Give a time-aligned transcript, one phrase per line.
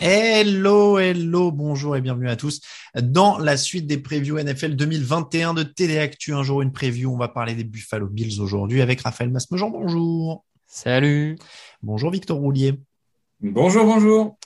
[0.00, 2.62] Hello, hello, bonjour et bienvenue à tous
[2.98, 6.32] dans la suite des previews NFL 2021 de Téléactu.
[6.32, 7.12] Un jour, une preview.
[7.12, 9.68] On va parler des Buffalo Bills aujourd'hui avec Raphaël Masmejean.
[9.68, 10.46] Bonjour.
[10.66, 11.36] Salut.
[11.82, 12.80] Bonjour Victor Roulier.
[13.42, 14.38] Bonjour, bonjour.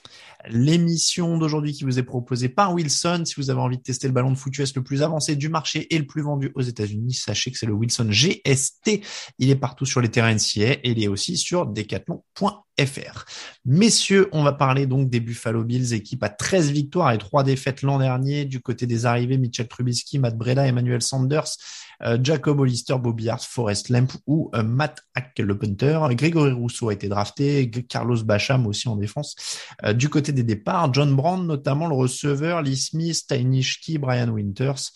[0.49, 3.23] L'émission d'aujourd'hui qui vous est proposée par Wilson.
[3.25, 5.49] Si vous avez envie de tester le ballon de foot US le plus avancé du
[5.49, 9.01] marché et le plus vendu aux États-Unis, sachez que c'est le Wilson GST.
[9.39, 13.25] Il est partout sur les terrains NCA et il est aussi sur decathlon.fr.
[13.65, 17.81] Messieurs, on va parler donc des Buffalo Bills, équipe à 13 victoires et 3 défaites
[17.81, 18.45] l'an dernier.
[18.45, 21.57] Du côté des arrivées, Mitchell Trubisky, Matt Breda, Emmanuel Sanders,
[22.03, 25.99] euh, Jacob Hollister, Bobby Hart, Forrest Lamp ou euh, Matt Hack, le punter.
[26.11, 29.35] Grégory Rousseau a été drafté, Carlos Bacham aussi en défense.
[29.83, 34.91] Euh, du côté des départs, John Brand, notamment le receveur, Lee Smith, Tynishki, Brian Winters,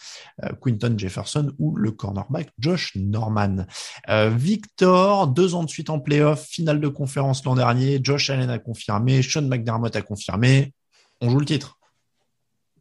[0.61, 3.65] Quinton Jefferson ou le cornerback Josh Norman.
[4.07, 8.59] Victor, deux ans de suite en playoff, finale de conférence l'an dernier, Josh Allen a
[8.59, 10.73] confirmé, Sean McDermott a confirmé.
[11.19, 11.77] On joue le titre.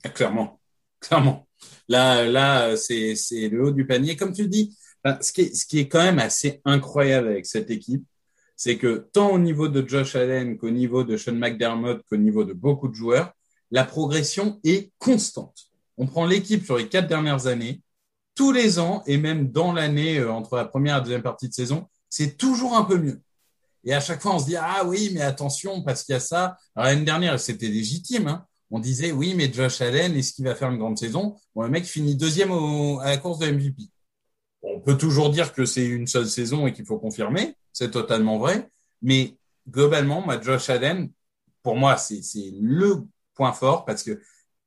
[0.04, 0.60] Ah, clairement,
[1.00, 1.46] clairement.
[1.88, 4.16] Là, là, c'est le haut du panier.
[4.16, 4.76] Comme tu le dis,
[5.20, 8.04] ce qui est quand même assez incroyable avec cette équipe,
[8.62, 12.44] c'est que tant au niveau de Josh Allen qu'au niveau de Sean McDermott qu'au niveau
[12.44, 13.32] de beaucoup de joueurs,
[13.70, 15.70] la progression est constante.
[15.96, 17.80] On prend l'équipe sur les quatre dernières années,
[18.34, 21.48] tous les ans et même dans l'année euh, entre la première et la deuxième partie
[21.48, 23.22] de saison, c'est toujours un peu mieux.
[23.84, 26.20] Et à chaque fois, on se dit ah oui, mais attention parce qu'il y a
[26.20, 26.58] ça.
[26.76, 28.28] Alors l'année dernière, c'était légitime.
[28.28, 31.34] Hein on disait oui, mais Josh Allen, est-ce qu'il va faire une grande saison?
[31.54, 33.84] Bon, le mec finit deuxième à la course de MVP.
[34.60, 38.38] On peut toujours dire que c'est une seule saison et qu'il faut confirmer, c'est totalement
[38.38, 38.68] vrai.
[39.02, 39.36] Mais
[39.68, 41.10] globalement, moi, Josh Allen,
[41.62, 42.22] pour moi, c'est
[42.60, 43.02] le
[43.34, 44.20] point fort parce que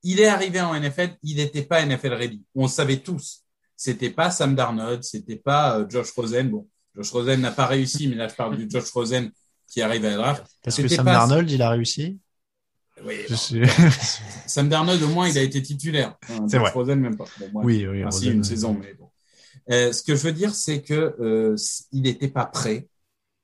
[0.03, 2.43] il est arrivé en NFL, il n'était pas NFL ready.
[2.55, 3.43] On le savait tous.
[3.75, 6.49] C'était pas Sam Darnold, c'était pas euh, Josh Rosen.
[6.49, 9.31] Bon, Josh Rosen n'a pas réussi, mais là, je parle du Josh Rosen
[9.67, 10.45] qui arrive à la draft.
[10.65, 12.19] Est-ce que Sam Darnold, il a réussi?
[13.03, 13.15] Oui,
[14.47, 16.15] Sam Darnold, au moins, il a été titulaire.
[16.47, 16.69] c'est vrai.
[16.69, 17.25] Frozen, même pas.
[17.53, 18.03] oui, oui.
[18.03, 19.09] Ainsi, une saison, mais bon.
[19.71, 21.55] Euh, ce que je veux dire, c'est que euh,
[21.91, 22.87] il n'était pas prêt,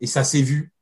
[0.02, 0.74] et ça s'est vu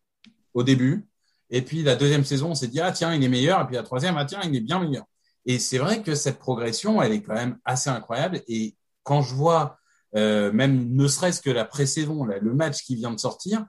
[0.53, 1.07] au début.
[1.49, 3.61] Et puis la deuxième saison, on s'est dit ah tiens, il est meilleur.
[3.61, 5.05] Et puis la troisième, ah tiens, il est bien meilleur.
[5.45, 8.41] Et c'est vrai que cette progression, elle est quand même assez incroyable.
[8.47, 9.79] Et quand je vois
[10.15, 13.65] euh, même ne serait-ce que la pré-saison, le match qui vient de sortir,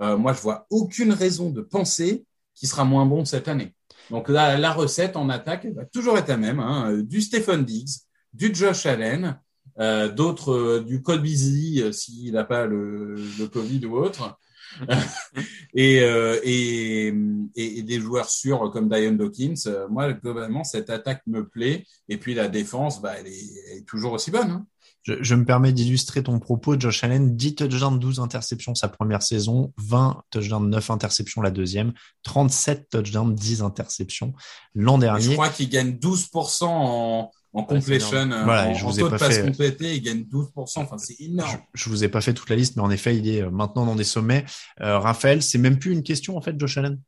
[0.00, 2.24] euh, moi je vois aucune raison de penser
[2.54, 3.74] qu'il sera moins bon cette année.
[4.10, 6.60] Donc là, la recette en attaque elle va toujours être la même.
[6.60, 7.02] Hein.
[7.02, 8.00] Du Stephen Diggs,
[8.32, 9.38] du Josh Allen,
[9.78, 13.16] euh, d'autres, du Cole Beasley s'il n'a pas le,
[13.52, 14.38] Covid ou autre.
[15.74, 17.14] et, euh, et,
[17.56, 19.54] et, des joueurs sûrs comme Dion Dawkins.
[19.90, 21.84] Moi, globalement, cette attaque me plaît.
[22.08, 24.50] Et puis la défense, bah, elle, est, elle est toujours aussi bonne.
[24.50, 24.66] Hein.
[25.02, 26.78] Je, je, me permets d'illustrer ton propos.
[26.78, 31.92] Josh Allen, 10 touchdowns, 12 interceptions sa première saison, 20 touchdowns, 9 interceptions la deuxième,
[32.22, 34.32] 37 touchdowns, 10 interceptions
[34.74, 35.24] l'an dernier.
[35.24, 39.44] je crois qu'il gagne 12% en, en completion, voilà, en, je vous ai pas fait...
[39.44, 40.50] complété, il gagne 12%.
[40.56, 41.58] Enfin, c'est énorme.
[41.74, 43.50] Je, je, vous ai pas fait toute la liste, mais en effet, il est euh,
[43.50, 44.44] maintenant dans des sommets.
[44.80, 46.98] Euh, Raphaël, c'est même plus une question en fait, Josh Allen?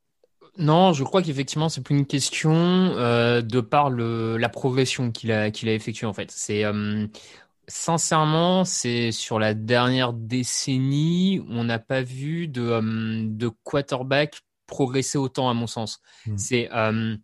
[0.59, 5.33] Non, je crois qu'effectivement, c'est plus une question euh, de par le, la progression qu'il
[5.33, 6.31] a, qu'il a effectuée en fait.
[6.31, 7.07] C'est euh,
[7.67, 15.17] Sincèrement, c'est sur la dernière décennie, on n'a pas vu de, euh, de quarterback progresser
[15.17, 16.01] autant, à mon sens.
[16.27, 16.37] Hmm.
[16.37, 17.17] C'est, euh,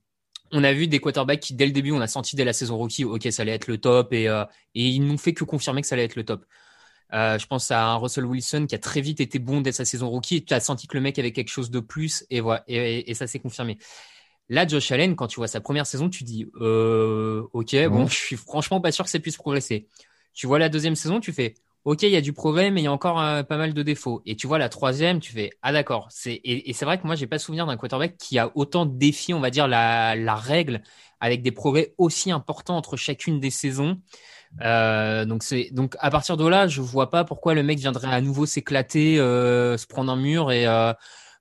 [0.53, 2.77] on a vu des quarterbacks qui, dès le début, on a senti dès la saison
[2.77, 5.81] rookie, ok, ça allait être le top, et, euh, et ils n'ont fait que confirmer
[5.83, 6.45] que ça allait être le top.
[7.13, 10.09] je pense à un Russell Wilson qui a très vite été bon dès sa saison
[10.11, 12.65] rookie, et tu as senti que le mec avait quelque chose de plus, et voilà,
[12.69, 13.79] et, et ça s'est confirmé.
[14.51, 18.17] Là, Josh Allen, quand tu vois sa première saison, tu dis, euh, ok, bon, je
[18.17, 19.87] suis franchement pas sûr que ça puisse progresser.
[20.35, 21.55] Tu vois la deuxième saison, tu fais
[21.85, 23.83] OK, il y a du progrès, mais il y a encore euh, pas mal de
[23.83, 24.21] défauts.
[24.27, 26.09] Et tu vois la troisième, tu fais ah d'accord.
[26.27, 29.41] Et, c'est vrai que moi j'ai pas souvenir d'un quarterback qui a autant défié, on
[29.41, 30.83] va dire la, la règle
[31.21, 33.99] avec des progrès aussi importants entre chacune des saisons.
[34.63, 38.13] Euh, donc c'est donc à partir de là, je vois pas pourquoi le mec viendrait
[38.13, 40.67] à nouveau s'éclater, euh, se prendre un mur et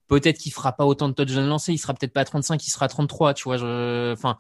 [0.08, 2.70] peut-être qu'il fera pas autant de touchdowns lancés, il sera peut-être pas à 35, il
[2.70, 3.56] sera à 33, tu vois.
[4.14, 4.38] Enfin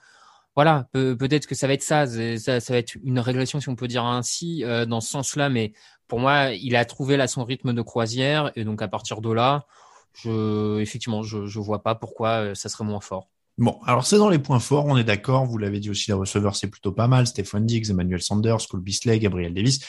[0.59, 3.77] voilà, peut-être que ça va être ça, ça, ça va être une régression si on
[3.77, 5.71] peut dire ainsi dans ce sens-là, mais
[6.09, 9.31] pour moi, il a trouvé là son rythme de croisière et donc à partir de
[9.31, 9.65] là,
[10.13, 13.29] je, effectivement, je, je vois pas pourquoi ça serait moins fort.
[13.57, 15.45] Bon, alors c'est dans les points forts, on est d'accord.
[15.45, 17.25] Vous l'avez dit aussi, les receveurs, c'est plutôt pas mal.
[17.27, 19.79] Stéphane Diggs, Emmanuel Sanders, Cole Bisley, Gabriel Davis.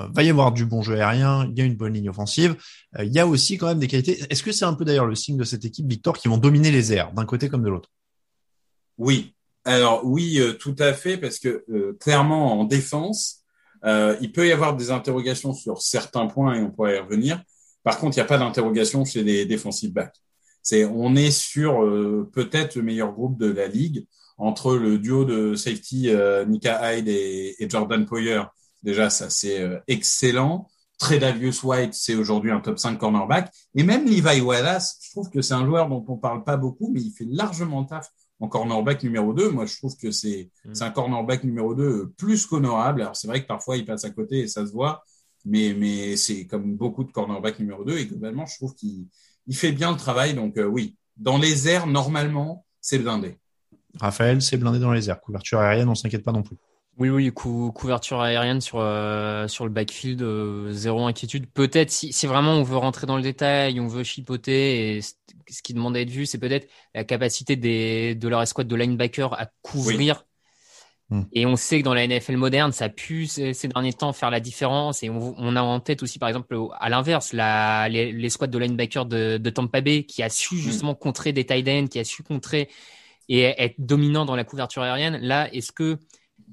[0.00, 2.56] Euh, va y avoir du bon jeu aérien, il y a une bonne ligne offensive.
[2.96, 4.20] Euh, il y a aussi quand même des qualités.
[4.30, 6.70] Est-ce que c'est un peu d'ailleurs le signe de cette équipe, Victor, qui vont dominer
[6.70, 7.90] les airs, d'un côté comme de l'autre?
[8.98, 9.34] Oui.
[9.68, 11.64] Alors oui, euh, tout à fait, parce que
[12.00, 13.42] clairement en défense,
[13.84, 17.42] il peut y avoir des interrogations sur certains points et on pourrait y revenir.
[17.84, 20.20] Par contre, il n'y a pas d'interrogation chez les defensive backs
[20.74, 24.06] on est sur euh, peut-être le meilleur groupe de la ligue
[24.36, 28.42] entre le duo de safety euh, Nika Hyde et, Jordan Poyer.
[28.82, 30.68] Déjà, ça c'est euh, excellent.
[30.98, 33.52] Tredavious White, c'est aujourd'hui un top 5 cornerback.
[33.74, 36.90] Et même Levi Wallace, je trouve que c'est un joueur dont on parle pas beaucoup,
[36.92, 39.50] mais il fait largement taf en cornerback numéro 2.
[39.50, 40.72] Moi, je trouve que c'est mm.
[40.80, 43.02] un cornerback numéro 2 plus qu'honorable.
[43.02, 45.02] Alors, c'est vrai que parfois, il passe à côté et ça se voit,
[45.44, 47.98] mais, mais c'est comme beaucoup de cornerback numéro 2.
[47.98, 49.06] Et globalement, je trouve qu'il
[49.48, 50.34] il fait bien le travail.
[50.34, 53.36] Donc euh, oui, dans les airs, normalement, c'est blindé.
[53.98, 55.20] Raphaël, c'est blindé dans les airs.
[55.20, 56.56] Couverture aérienne, on s'inquiète pas non plus.
[56.98, 61.46] Oui, oui, couverture aérienne sur euh, sur le backfield, euh, zéro inquiétude.
[61.50, 65.62] Peut-être si, si vraiment on veut rentrer dans le détail, on veut chipoter, et ce
[65.62, 69.32] qui demande à être vu, c'est peut-être la capacité des de leur escouade de linebacker
[69.38, 70.24] à couvrir
[71.10, 71.22] Hmm.
[71.32, 74.30] Et on sait que dans la NFL moderne, ça a pu ces, derniers temps faire
[74.30, 75.02] la différence.
[75.02, 78.58] Et on, a en tête aussi, par exemple, à l'inverse, la, les, les, squads de
[78.58, 80.58] linebacker de, de Tampa Bay qui a su hmm.
[80.58, 82.68] justement contrer des tight ends, qui a su contrer
[83.30, 85.18] et être dominant dans la couverture aérienne.
[85.18, 85.98] Là, est-ce que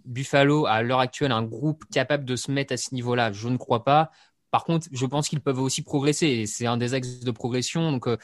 [0.05, 3.57] Buffalo, à l'heure actuelle, un groupe capable de se mettre à ce niveau-là Je ne
[3.57, 4.11] crois pas.
[4.51, 6.45] Par contre, je pense qu'ils peuvent aussi progresser.
[6.45, 7.91] C'est un des axes de progression.
[7.91, 8.17] Donc, euh,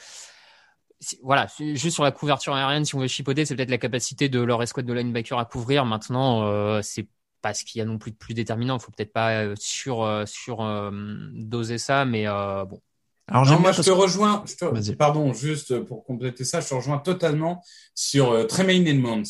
[1.22, 4.40] voilà, juste sur la couverture aérienne, si on veut chipoter, c'est peut-être la capacité de
[4.40, 5.84] leur escouade de linebacker à couvrir.
[5.84, 7.08] Maintenant, euh, c'est
[7.40, 8.76] pas ce qu'il y a non plus de plus déterminant.
[8.78, 10.58] Il faut peut-être pas euh, sur euh, sur
[11.32, 12.80] doser ça, mais bon.
[13.28, 14.44] Alors moi, je te rejoins.
[14.98, 17.62] pardon, juste pour compléter ça, je te rejoins totalement
[17.94, 19.22] sur Tremaine Edmonds,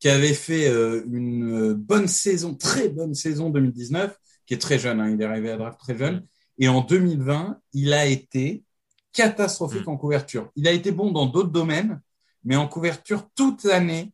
[0.00, 0.66] qui avait fait
[1.06, 5.00] une bonne saison, très bonne saison 2019, qui est très jeune.
[5.00, 6.26] Hein, il est arrivé à draft très jeune,
[6.58, 8.64] et en 2020, il a été
[9.12, 9.90] catastrophique mm.
[9.90, 10.50] en couverture.
[10.56, 12.00] Il a été bon dans d'autres domaines,
[12.44, 14.12] mais en couverture, toute l'année,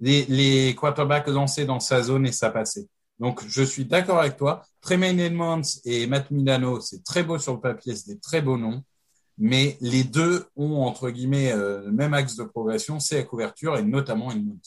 [0.00, 2.88] les, les quarterbacks lançaient dans sa zone et ça passait.
[3.18, 4.62] Donc, je suis d'accord avec toi.
[4.80, 8.58] Tremaine Edmonds et Matt Milano, c'est très beau sur le papier, c'est des très beaux
[8.58, 8.82] noms.
[9.38, 13.76] Mais les deux ont, entre guillemets, euh, le même axe de progression, c'est la couverture
[13.78, 14.58] et notamment Edmonds.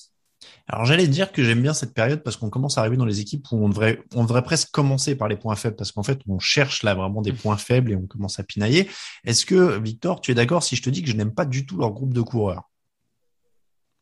[0.68, 3.20] Alors j'allais dire que j'aime bien cette période parce qu'on commence à arriver dans les
[3.20, 6.20] équipes où on devrait, on devrait presque commencer par les points faibles parce qu'en fait
[6.28, 8.90] on cherche là vraiment des points faibles et on commence à pinailler.
[9.24, 11.66] Est-ce que Victor, tu es d'accord si je te dis que je n'aime pas du
[11.66, 12.70] tout leur groupe de coureurs?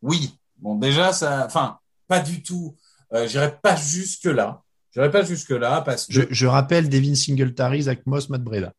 [0.02, 0.38] Oui.
[0.58, 2.78] Bon déjà ça, enfin pas du tout.
[3.14, 4.62] Euh, J'irai pas jusque là.
[4.94, 8.74] J'irai pas jusque là parce que je, rappelle Devin Singletary, Zach Moss, Matt Breda.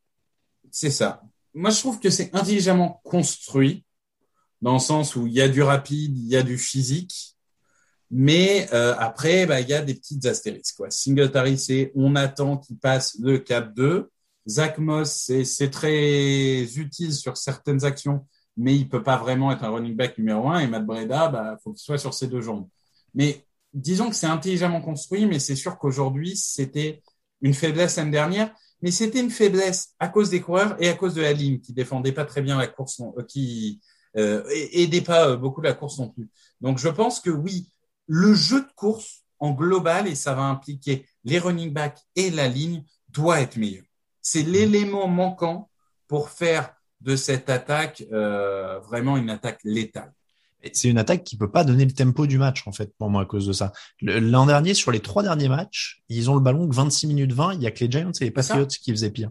[0.70, 1.20] C'est ça.
[1.52, 3.84] Moi je trouve que c'est intelligemment construit
[4.62, 7.33] dans le sens où il y a du rapide, il y a du physique
[8.10, 10.76] mais euh, après, bah, il y a des petites astérisques.
[10.76, 10.90] Quoi.
[10.90, 14.10] Singletary, c'est on attend qu'il passe le cap 2.
[14.46, 19.70] Zach Moss, c'est très utile sur certaines actions, mais il peut pas vraiment être un
[19.70, 20.60] running back numéro un.
[20.60, 22.68] Et Matt Breda, bah, faut qu'il soit sur ses deux jambes.
[23.14, 27.02] Mais disons que c'est intelligemment construit, mais c'est sûr qu'aujourd'hui, c'était
[27.40, 28.54] une faiblesse l'année dernière.
[28.82, 31.72] Mais c'était une faiblesse à cause des coureurs et à cause de la ligne qui
[31.72, 33.80] défendait pas très bien la course, euh, qui
[34.16, 36.28] euh, aidait pas euh, beaucoup la course non plus.
[36.60, 37.70] Donc je pense que oui,
[38.06, 42.48] le jeu de course en global, et ça va impliquer les running backs et la
[42.48, 43.84] ligne, doit être meilleur.
[44.20, 45.70] C'est l'élément manquant
[46.08, 50.12] pour faire de cette attaque euh, vraiment une attaque létale.
[50.72, 53.22] C'est une attaque qui peut pas donner le tempo du match, en fait, pour moi,
[53.22, 53.72] à cause de ça.
[54.00, 57.54] L'an dernier, sur les trois derniers matchs, ils ont le ballon que 26 minutes 20.
[57.54, 59.30] Il y a que les Giants et les Patriots qui faisaient pire.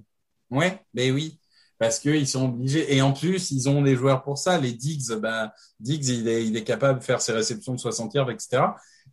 [0.51, 1.39] Ouais, ben oui.
[1.83, 2.95] Parce qu'ils sont obligés.
[2.95, 4.57] Et en plus, ils ont des joueurs pour ça.
[4.57, 8.13] Les Diggs, bah, Diggs, il est, il est capable de faire ses réceptions de 60
[8.13, 8.63] yards, etc.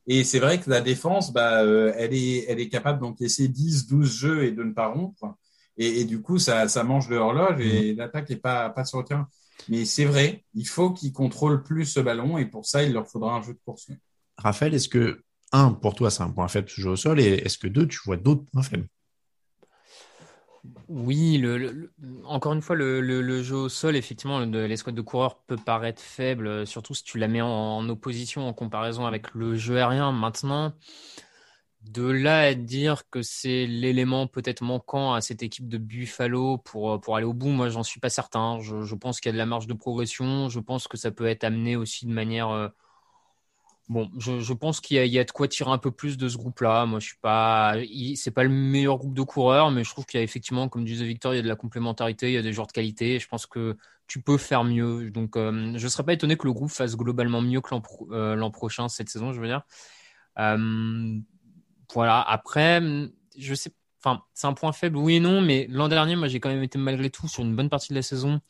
[0.07, 3.89] Et c'est vrai que la défense, bah, euh, elle, est, elle est capable d'encaisser 10,
[3.89, 5.35] 12 jeux et de ne pas rompre.
[5.79, 7.97] Et, et du coup, ça, ça mange le horloge et mmh.
[7.97, 9.27] l'attaque n'est pas, pas sur le terrain.
[9.69, 13.09] Mais c'est vrai, il faut qu'ils contrôlent plus ce ballon et pour ça, il leur
[13.09, 13.89] faudra un jeu de course.
[14.37, 17.35] Raphaël, est-ce que, un, pour toi, c'est un point faible ce jeu au sol et
[17.45, 18.87] est-ce que deux, tu vois d'autres points faibles?
[20.89, 21.43] Oui,
[22.25, 26.67] encore une fois, le, jeu au sol, effectivement, l'escouade de coureurs peut paraître faible, euh,
[26.67, 30.13] surtout si tu la mets en, opposition, en comparaison avec le jeu aérien.
[30.13, 30.75] Maintenant,
[31.83, 36.99] de là à dire que c'est l'élément peut-être manquant à cette équipe de Buffalo euh,
[36.99, 38.59] pour aller au bout, moi, j'en suis pas certain.
[38.61, 40.49] Je, pense qu'il y a de la marge de progression.
[40.51, 42.73] Je pense que ça peut être amené aussi de manière...
[43.91, 46.37] Euh, Bon, je, pense qu'il y, a de quoi tirer un peu plus de ce
[46.37, 46.87] groupe-là.
[46.87, 50.25] Moi, je suis pas, le meilleur groupe de coureurs, mais je trouve qu'il y a
[50.25, 52.69] effectivement, comme disait Victor, il y a de la complémentarité, il y a des joueurs
[52.69, 53.19] de qualité.
[53.19, 55.11] je pense que tu peux faire mieux.
[55.11, 57.83] Donc, euh, je serais pas étonné que le groupe fasse globalement mieux que l'an,
[58.13, 59.63] euh, prochain, cette saison, je veux dire.
[60.39, 61.19] Euh,
[61.93, 62.21] voilà.
[62.23, 62.81] Après,
[63.37, 66.39] je sais, enfin, c'est un point faible, oui et non, mais l'an dernier, moi, j'ai
[66.39, 68.41] quand même été malgré tout sur une bonne partie de la saison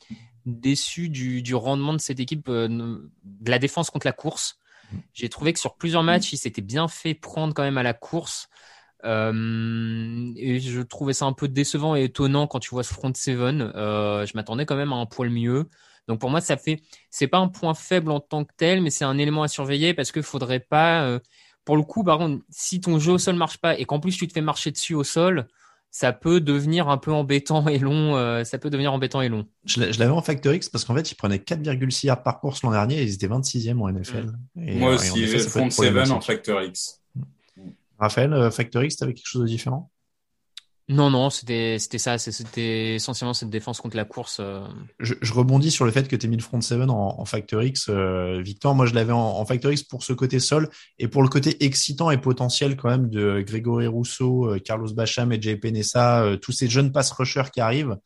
[0.45, 3.09] déçu du, du rendement de cette équipe, de
[3.47, 4.60] la défense contre la course.
[5.13, 7.93] J'ai trouvé que sur plusieurs matchs, il s'était bien fait prendre quand même à la
[7.93, 8.47] course.
[9.03, 13.11] Euh, et je trouvais ça un peu décevant et étonnant quand tu vois ce front
[13.13, 13.71] seven.
[13.75, 15.69] Euh, je m'attendais quand même à un poil mieux.
[16.07, 18.89] Donc pour moi, ça fait, c'est pas un point faible en tant que tel, mais
[18.89, 21.19] c'est un élément à surveiller parce qu'il faudrait pas, euh,
[21.65, 24.17] pour le coup, par contre, si ton jeu au sol marche pas et qu'en plus
[24.17, 25.47] tu te fais marcher dessus au sol,
[25.91, 28.15] ça peut devenir un peu embêtant et long.
[28.15, 29.45] Euh, ça peut devenir embêtant et long.
[29.65, 32.71] Je l'avais en Factor X parce qu'en fait, ils prenaient 4,6 yards par course l'an
[32.71, 34.31] dernier et ils étaient 26e en NFL.
[34.55, 37.01] Moi aussi, j'ai Front 7 en Factor X.
[37.99, 39.91] Raphaël, euh, Factor X, t'avais quelque chose de différent?
[40.91, 44.37] Non, non, c'était ça, c'était essentiellement cette défense contre la course.
[44.41, 44.67] Euh.
[44.99, 47.87] Je, rebondis sur le fait que tu mis le front 7 en, en Factor X,
[47.89, 48.75] euh, Victor.
[48.75, 50.69] Moi, je l'avais en, Factor X pour ce côté sol
[50.99, 55.31] et pour le côté excitant et potentiel quand même de Grégory Rousseau, euh, Carlos Bacham
[55.31, 57.97] et JP Nessa, tous ces jeunes pass rushers qui arrivent.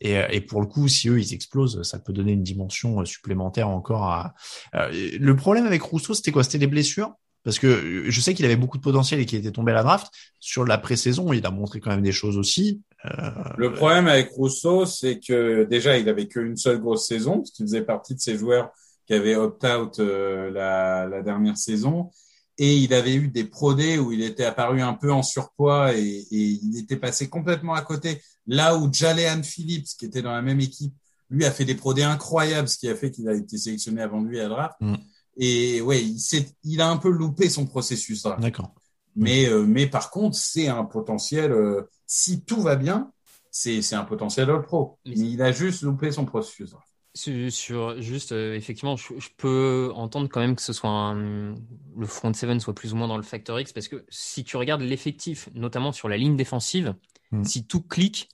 [0.00, 3.68] Et, et, pour le coup, si eux ils explosent, ça peut donner une dimension supplémentaire
[3.68, 4.34] encore à.
[4.72, 6.44] le problème avec Rousseau, c'était quoi?
[6.44, 7.14] C'était les blessures?
[7.48, 9.76] Parce que euh, je sais qu'il avait beaucoup de potentiel et qu'il était tombé à
[9.76, 10.12] la draft.
[10.38, 12.82] Sur la pré-saison, il a montré quand même des choses aussi.
[13.06, 13.30] Euh...
[13.56, 17.64] Le problème avec Rousseau, c'est que déjà, il avait qu'une seule grosse saison, parce qu'il
[17.64, 18.70] faisait partie de ces joueurs
[19.06, 22.10] qui avaient opt-out euh, la, la, dernière saison.
[22.58, 26.26] Et il avait eu des prodés où il était apparu un peu en surpoids et,
[26.30, 28.20] et il était passé complètement à côté.
[28.46, 30.92] Là où Jalean Phillips, qui était dans la même équipe,
[31.30, 34.20] lui a fait des prodés incroyables, ce qui a fait qu'il a été sélectionné avant
[34.20, 34.76] lui à draft.
[34.80, 34.96] Mm.
[35.38, 36.18] Et ouais, il,
[36.64, 38.24] il a un peu loupé son processus.
[38.38, 38.74] D'accord.
[39.18, 43.12] Mais, euh, mais par contre, c'est un potentiel, euh, si tout va bien,
[43.50, 44.98] c'est un potentiel All Pro.
[45.04, 46.74] Il a juste loupé son processus.
[47.14, 51.54] Sur, juste, euh, effectivement, je, peux entendre quand même que ce soit un,
[51.96, 54.56] le front seven soit plus ou moins dans le factor X parce que si tu
[54.56, 56.94] regardes l'effectif, notamment sur la ligne défensive,
[57.32, 57.42] hmm.
[57.42, 58.28] si tout clique,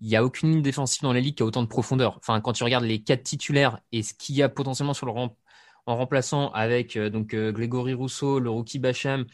[0.00, 2.16] il n'y a aucune ligne défensive dans la ligue qui a autant de profondeur.
[2.18, 5.12] Enfin, quand tu regardes les quatre titulaires et ce qu'il y a potentiellement sur le,
[5.12, 5.36] rang,
[5.86, 9.24] en remplaçant avec euh, donc euh, Grégory Rousseau, le rookie Bacham,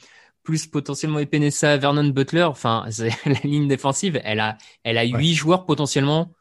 [0.42, 2.44] plus potentiellement Epenesa, Vernon Butler.
[2.44, 2.86] Enfin,
[3.26, 6.32] la ligne défensive, elle a, elle a huit joueurs potentiellement.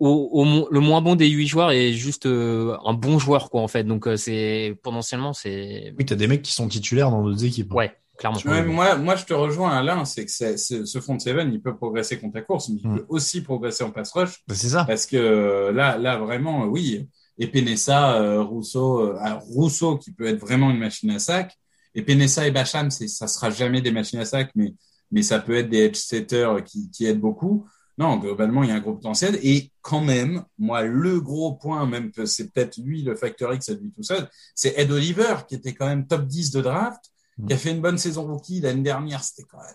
[0.00, 3.68] Au, le moins bon des huit joueurs est juste euh, un bon joueur quoi en
[3.68, 3.82] fait.
[3.82, 5.92] Donc c'est potentiellement c'est.
[5.98, 7.72] Oui, t'as des mecs qui sont titulaires dans d'autres équipes.
[7.74, 7.92] Ouais.
[8.16, 8.40] Clairement.
[8.66, 12.34] moi, moi, je te rejoins, Alain, c'est que ce front seven, il peut progresser contre
[12.34, 12.96] la course, mais il mm.
[12.96, 14.42] peut aussi progresser en pass rush.
[14.48, 14.84] Bah, c'est ça.
[14.84, 17.08] Parce que là, là, vraiment, oui,
[17.38, 21.56] et Penessa, euh, Rousseau, euh, Rousseau qui peut être vraiment une machine à sac.
[21.94, 24.74] Et Penessa et Bacham, c'est, ça sera jamais des machines à sac, mais,
[25.10, 27.66] mais ça peut être des edge setters qui, qui aident beaucoup.
[27.96, 29.38] Non, globalement, il y a un gros potentiel.
[29.42, 33.70] Et quand même, moi, le gros point, même que c'est peut-être lui, le facteur X
[33.70, 37.00] à lui tout seul, c'est Ed Oliver, qui était quand même top 10 de draft,
[37.46, 39.22] qui a fait une bonne saison rookie l'année dernière.
[39.24, 39.74] C'était quand même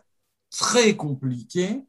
[0.49, 1.81] très compliqué.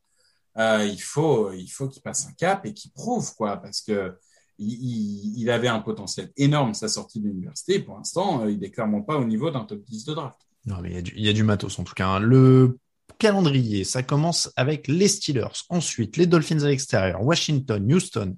[0.57, 4.17] Euh, il faut, il faut qu'il passe un cap et qu'il prouve, quoi, parce que
[4.59, 7.81] il, avait un potentiel énorme sa sortie de l'université.
[7.81, 10.39] Pour l'instant, euh, il n'est clairement pas au niveau d'un top 10 de draft.
[10.67, 12.07] Non, mais il y, a du, matos en tout cas.
[12.07, 12.21] Hein.
[12.21, 12.79] Le
[13.19, 18.37] calendrier, ça commence avec les Steelers, ensuite les Dolphins à l'extérieur, Washington, Houston,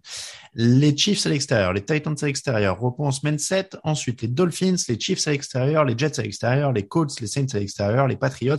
[0.54, 4.76] les Chiefs à l'extérieur, les Titans à l'extérieur, repos en semaine 7, ensuite les Dolphins,
[4.88, 8.16] les Chiefs à l'extérieur, les Jets à l'extérieur, les Colts, les Saints à l'extérieur, les
[8.16, 8.56] Patriots,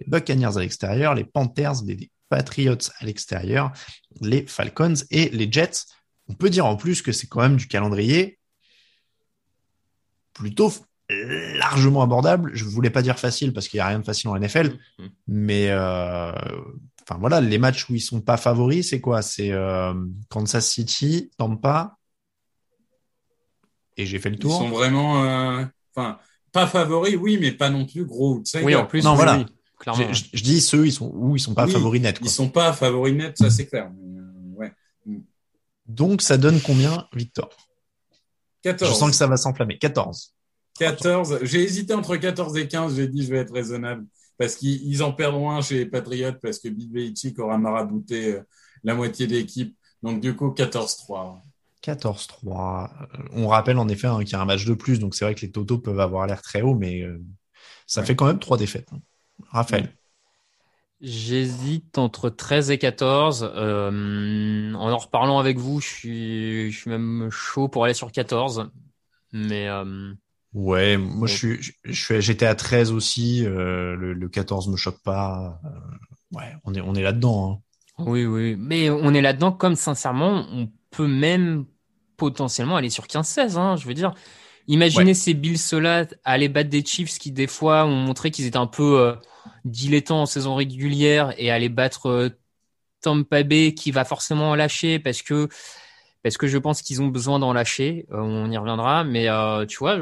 [0.00, 3.72] les Buccaneers à l'extérieur, les Panthers, les Patriots à l'extérieur,
[4.20, 5.86] les Falcons et les Jets
[6.28, 8.38] on peut dire en plus que c'est quand même du calendrier
[10.32, 10.72] plutôt
[11.08, 12.50] largement abordable.
[12.54, 14.78] Je ne voulais pas dire facile parce qu'il n'y a rien de facile en NFL,
[14.98, 15.08] mm-hmm.
[15.28, 16.32] mais euh,
[17.02, 19.22] enfin voilà, les matchs où ils sont pas favoris, c'est quoi?
[19.22, 19.94] C'est euh,
[20.28, 21.98] Kansas City, Tampa,
[23.98, 24.52] et j'ai fait le tour.
[24.62, 26.18] Ils sont vraiment, euh, enfin,
[26.52, 29.44] pas favoris, oui, mais pas non plus gros Oui, en plus, non, voilà.
[29.78, 30.12] clairement.
[30.12, 32.18] Je, dis ceux ils sont où ils sont pas favoris net.
[32.22, 33.90] Ils sont pas favoris net, ça c'est clair.
[35.88, 37.48] Donc, ça donne combien, Victor?
[38.62, 38.90] 14.
[38.90, 39.78] Je sens que ça va s'enflammer.
[39.78, 40.34] 14.
[40.78, 41.40] 14.
[41.42, 42.96] J'ai hésité entre 14 et 15.
[42.96, 44.06] J'ai dit, je vais être raisonnable.
[44.36, 48.42] Parce qu'ils en perdront un chez les Patriotes parce que Bill Belichick aura marabouté euh,
[48.84, 49.76] la moitié de l'équipe.
[50.02, 51.40] Donc, du coup, 14-3.
[51.82, 52.90] 14-3.
[53.32, 55.00] On rappelle en effet hein, qu'il y a un match de plus.
[55.00, 57.20] Donc, c'est vrai que les totaux peuvent avoir l'air très hauts, mais euh,
[57.86, 58.88] ça fait quand même trois défaites.
[58.92, 59.00] Hein.
[59.50, 59.92] Raphaël.
[61.00, 63.52] J'hésite entre 13 et 14.
[63.54, 68.10] Euh, en en reparlant avec vous, je suis, je suis même chaud pour aller sur
[68.10, 68.70] 14.
[69.32, 70.12] Mais, euh,
[70.54, 73.44] Ouais, moi je suis, je j'étais à 13 aussi.
[73.44, 75.60] Euh, le, le, 14 me choque pas.
[76.32, 77.60] Ouais, on est, on est là-dedans.
[77.98, 78.04] Hein.
[78.04, 79.52] Oui, oui, mais on est là-dedans.
[79.52, 81.66] Comme sincèrement, on peut même
[82.16, 83.56] potentiellement aller sur 15-16.
[83.56, 84.14] Hein, je veux dire,
[84.68, 88.56] imaginez ces Bills là aller battre des Chiefs qui des fois ont montré qu'ils étaient
[88.56, 89.14] un peu euh,
[89.64, 92.28] dilettants en saison régulière et aller battre euh,
[93.00, 95.48] Tampa Bay qui va forcément lâcher parce que
[96.22, 98.06] parce que je pense qu'ils ont besoin d'en lâcher.
[98.10, 99.98] Euh, on y reviendra, mais euh, tu vois,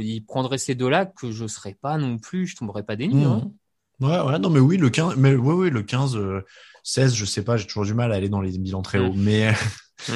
[0.00, 3.24] ils prendraient ces deux-là que je serais pas non plus, je tomberais pas des nues.
[3.24, 3.52] Hein.
[4.00, 6.18] Ouais, ouais, non, mais oui, le 15, mais oui, oui, le 15,
[6.82, 8.98] 16, euh, je sais pas, j'ai toujours du mal à aller dans les bilans très
[8.98, 9.22] hauts, mmh.
[9.22, 9.52] mais.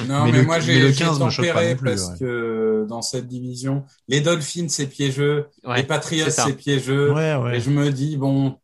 [0.09, 4.69] Non, mais, moi j'ai le 15 tempéré plus, parce que dans cette division, les Dolphins
[4.69, 7.15] c'est piégeux, les Patriots c'est piégeux,
[7.53, 8.57] et je me dis bon,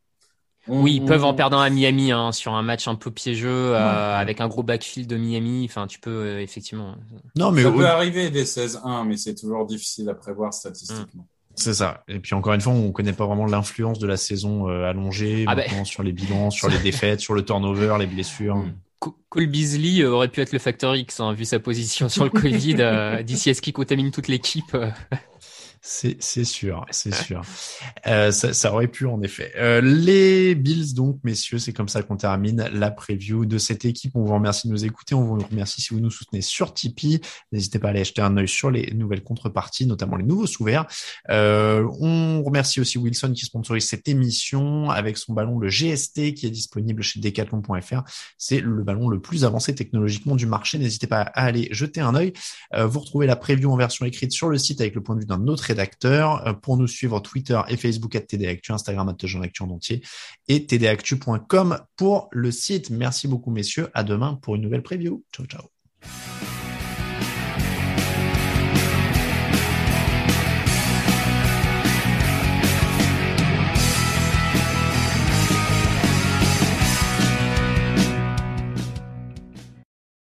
[0.68, 3.74] oui, ils peuvent en perdre un à Miami hein, sur un match un peu piégeux
[3.74, 5.66] euh, avec un gros backfield de Miami.
[5.68, 6.96] Enfin, tu peux euh, effectivement.
[7.36, 11.26] Non, mais ça peut arriver des 16-1, mais c'est toujours difficile à prévoir statistiquement.
[11.54, 12.04] C'est ça.
[12.08, 15.44] Et puis encore une fois, on connaît pas vraiment l'influence de la saison euh, allongée
[15.46, 15.64] ah bah.
[15.84, 18.56] sur les bilans, sur les défaites, sur le turnover, les blessures.
[18.56, 18.74] Mm.
[19.30, 23.22] Cole Beasley aurait pu être le facteur X, hein, vu sa position sur le Covid.
[23.24, 24.76] D'ici à ce qu'il contamine toute l'équipe.
[25.82, 27.40] C'est sûr, c'est sûr.
[28.06, 29.52] Euh, ça, ça, aurait pu en effet.
[29.56, 34.14] Euh, les Bills donc, messieurs, c'est comme ça qu'on termine la preview de cette équipe.
[34.14, 35.14] On vous remercie de nous écouter.
[35.14, 37.20] On vous remercie si vous nous soutenez sur Tipeee.
[37.50, 40.66] N'hésitez pas à aller jeter un œil sur les nouvelles contreparties, notamment les nouveaux sous
[41.30, 46.46] Euh, on remercie aussi Wilson qui sponsorise cette émission avec son ballon le GST qui
[46.46, 48.02] est disponible chez Decathlon.fr.
[48.36, 50.78] C'est le ballon le plus avancé technologiquement du marché.
[50.78, 52.34] N'hésitez pas à aller jeter un œil.
[52.74, 55.20] Euh, vous retrouvez la preview en version écrite sur le site avec le point de
[55.20, 56.46] vue d'un autre rédacteur.
[56.46, 59.12] Euh, pour nous suivre Twitter et Facebook à TDActu, Instagram à
[59.42, 60.02] Actu en entier
[60.48, 62.90] et tdactu.com pour le site.
[62.90, 63.88] Merci beaucoup messieurs.
[63.94, 65.24] À demain pour une nouvelle preview.
[65.32, 66.39] Ciao ciao.